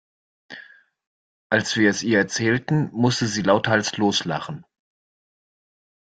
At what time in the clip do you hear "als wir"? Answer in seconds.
1.51-1.87